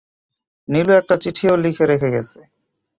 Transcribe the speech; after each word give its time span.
নীলু 0.69 0.91
একটা 0.93 1.15
চিঠিও 1.17 1.53
লিখে 1.63 1.85
রেখে 1.85 2.09
গেছে। 2.15 2.39